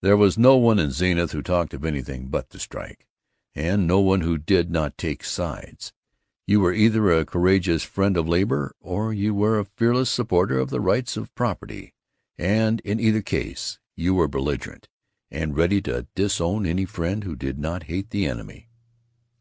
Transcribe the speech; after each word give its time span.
There 0.00 0.16
was 0.16 0.36
no 0.36 0.56
one 0.56 0.80
in 0.80 0.90
Zenith 0.90 1.30
who 1.30 1.40
talked 1.40 1.72
of 1.72 1.84
anything 1.84 2.26
but 2.26 2.50
the 2.50 2.58
strike, 2.58 3.06
and 3.54 3.86
no 3.86 4.00
one 4.00 4.22
who 4.22 4.36
did 4.36 4.72
not 4.72 4.98
take 4.98 5.22
sides. 5.22 5.92
You 6.48 6.58
were 6.58 6.72
either 6.72 7.12
a 7.12 7.24
courageous 7.24 7.84
friend 7.84 8.16
of 8.16 8.26
Labor, 8.28 8.74
or 8.80 9.12
you 9.12 9.34
were 9.36 9.60
a 9.60 9.64
fearless 9.64 10.10
supporter 10.10 10.58
of 10.58 10.70
the 10.70 10.80
Rights 10.80 11.16
of 11.16 11.32
Property; 11.36 11.94
and 12.36 12.80
in 12.80 12.98
either 12.98 13.22
case 13.22 13.78
you 13.94 14.14
were 14.14 14.26
belligerent, 14.26 14.88
and 15.30 15.56
ready 15.56 15.80
to 15.82 16.08
disown 16.16 16.66
any 16.66 16.84
friend 16.84 17.22
who 17.22 17.36
did 17.36 17.60
not 17.60 17.84
hate 17.84 18.10
the 18.10 18.26
enemy. 18.26 18.68